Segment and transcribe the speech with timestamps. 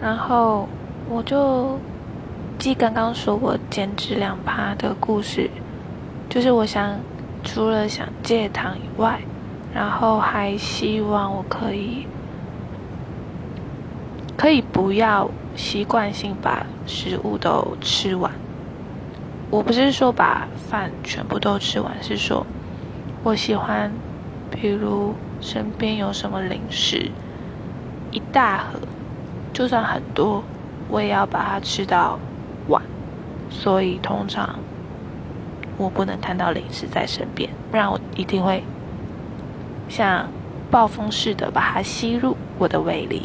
[0.00, 0.68] 然后
[1.08, 1.78] 我就
[2.58, 5.50] 记刚刚说我减脂两趴的故事，
[6.28, 6.98] 就是我想
[7.42, 9.20] 除了想戒糖以外，
[9.72, 12.06] 然后还希望我可以
[14.36, 18.30] 可以不要习惯性把食物都吃完。
[19.50, 22.46] 我不是说把饭全部都吃完，是说
[23.22, 23.92] 我喜欢，
[24.50, 27.10] 比如身边有什么零食，
[28.10, 28.80] 一大盒，
[29.56, 30.44] 就算很多，
[30.86, 32.18] 我也要把它吃到
[32.68, 32.82] 完。
[33.48, 34.58] 所以通常
[35.78, 38.62] 我不能看到零食在身边，不然我一定会
[39.88, 40.28] 像
[40.70, 43.22] 暴风似的把它吸入我的胃里。